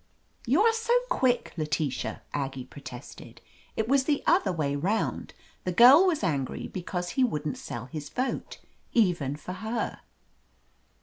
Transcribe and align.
"You 0.47 0.63
are 0.63 0.73
so 0.73 0.93
quick, 1.11 1.53
Letitia," 1.57 2.23
Aggie 2.33 2.65
protested. 2.65 3.39
"It 3.75 3.87
was 3.87 4.05
the 4.05 4.23
other 4.25 4.51
way 4.51 4.75
round. 4.75 5.35
The 5.63 5.71
girl 5.71 6.07
was 6.07 6.23
angry 6.23 6.67
because 6.67 7.09
he 7.09 7.23
wouldn't 7.23 7.59
sell 7.59 7.85
his 7.85 8.09
vote, 8.09 8.57
even 8.93 9.35
for 9.35 9.53
her." 9.53 9.99